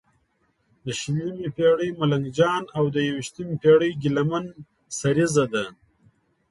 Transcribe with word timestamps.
د 0.83 0.85
شلمې 0.99 1.47
پېړۍ 1.55 1.89
ملنګ 1.99 2.25
جان 2.37 2.63
او 2.77 2.83
د 2.95 2.97
یوویشمې 3.07 3.55
پېړې 3.63 3.89
ګیله 4.01 4.23
من 4.29 4.45
سریزه 4.99 5.45
ده. 5.53 5.65